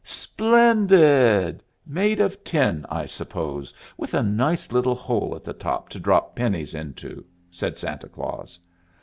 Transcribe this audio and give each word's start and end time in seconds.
"Splendid! 0.03 1.61
Made 1.85 2.19
of 2.21 2.43
tin, 2.43 2.87
I 2.89 3.05
suppose, 3.05 3.71
with 3.97 4.15
a 4.15 4.23
nice 4.23 4.71
little 4.71 4.95
hole 4.95 5.35
at 5.35 5.43
the 5.43 5.53
top 5.53 5.89
to 5.89 5.99
drop 5.99 6.35
pennies 6.35 6.73
into?" 6.73 7.23
said 7.51 7.77
Santa 7.77 8.09
Claus. 8.09 8.57